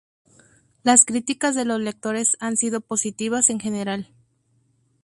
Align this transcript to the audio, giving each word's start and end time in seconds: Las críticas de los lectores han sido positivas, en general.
Las 0.81 1.05
críticas 1.05 1.53
de 1.53 1.63
los 1.63 1.79
lectores 1.79 2.35
han 2.39 2.57
sido 2.57 2.81
positivas, 2.81 3.51
en 3.51 3.59
general. 3.59 4.09